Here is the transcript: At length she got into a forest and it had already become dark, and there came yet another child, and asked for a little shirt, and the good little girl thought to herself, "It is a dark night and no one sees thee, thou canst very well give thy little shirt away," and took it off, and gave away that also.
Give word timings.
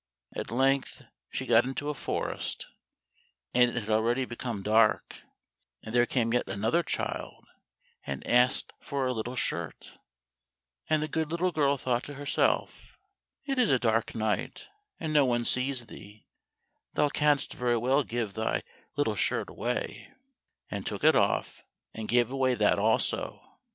At 0.35 0.49
length 0.49 1.03
she 1.29 1.45
got 1.45 1.63
into 1.63 1.89
a 1.91 1.93
forest 1.93 2.65
and 3.53 3.69
it 3.69 3.79
had 3.79 3.89
already 3.91 4.25
become 4.25 4.63
dark, 4.63 5.21
and 5.83 5.93
there 5.93 6.07
came 6.07 6.33
yet 6.33 6.47
another 6.47 6.81
child, 6.81 7.45
and 8.03 8.25
asked 8.25 8.73
for 8.79 9.05
a 9.05 9.13
little 9.13 9.35
shirt, 9.35 9.99
and 10.89 11.03
the 11.03 11.07
good 11.07 11.29
little 11.31 11.51
girl 11.51 11.77
thought 11.77 12.03
to 12.05 12.15
herself, 12.15 12.97
"It 13.45 13.59
is 13.59 13.69
a 13.69 13.77
dark 13.77 14.15
night 14.15 14.67
and 14.99 15.13
no 15.13 15.23
one 15.23 15.45
sees 15.45 15.85
thee, 15.85 16.25
thou 16.93 17.09
canst 17.09 17.53
very 17.53 17.77
well 17.77 18.03
give 18.03 18.33
thy 18.33 18.63
little 18.95 19.13
shirt 19.15 19.51
away," 19.51 20.11
and 20.71 20.83
took 20.83 21.03
it 21.03 21.15
off, 21.15 21.63
and 21.93 22.07
gave 22.07 22.31
away 22.31 22.55
that 22.55 22.79
also. 22.79 23.39